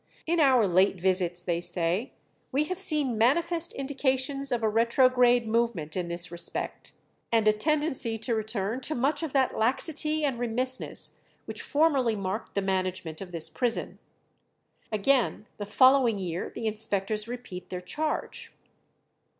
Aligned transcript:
"In 0.25 0.39
our 0.39 0.65
late 0.65 0.99
visits," 0.99 1.43
they 1.43 1.61
say, 1.61 2.13
"we 2.51 2.63
have 2.63 2.79
seen 2.79 3.19
manifest 3.19 3.71
indications 3.73 4.51
of 4.51 4.63
a 4.63 4.67
retrograde 4.67 5.47
movement 5.47 5.95
in 5.95 6.07
this 6.07 6.31
respect, 6.31 6.93
and 7.31 7.47
a 7.47 7.53
tendency 7.53 8.17
to 8.17 8.33
return 8.33 8.81
to 8.81 8.95
much 8.95 9.21
of 9.21 9.31
that 9.33 9.55
laxity 9.55 10.23
and 10.25 10.39
remissness 10.39 11.11
which 11.45 11.61
formerly 11.61 12.15
marked 12.15 12.55
the 12.55 12.63
management 12.63 13.21
of 13.21 13.31
this 13.31 13.47
prison." 13.47 13.99
Again 14.91 15.45
the 15.57 15.67
following 15.67 16.17
year 16.17 16.49
the 16.49 16.65
inspectors 16.65 17.27
repeat 17.27 17.69
their 17.69 17.79
charge. 17.79 18.51